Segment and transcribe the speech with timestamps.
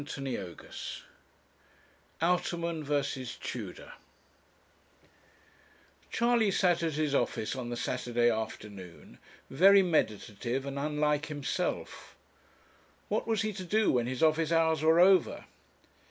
[0.03, 1.03] CHAPTER XXVIII
[2.23, 3.03] OUTERMAN v
[3.43, 3.93] TUDOR
[6.09, 9.19] Charley sat at his office on the Saturday afternoon,
[9.51, 12.15] very meditative and unlike himself.
[13.09, 15.45] What was he to do when his office hours were over?